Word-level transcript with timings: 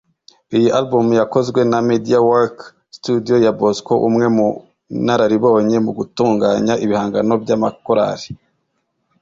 Iyi 0.55 0.67
album 0.79 1.07
yakozwe 1.21 1.59
na 1.71 1.79
Media 1.89 2.19
work 2.29 2.57
Studio 2.97 3.35
ya 3.45 3.51
Bosco 3.59 3.93
umwe 4.07 4.25
mu 4.35 4.47
nararibonye 5.05 5.77
mu 5.85 5.91
gutunganya 5.97 6.73
ibihangano 6.85 7.33
by’amakorali 7.43 8.27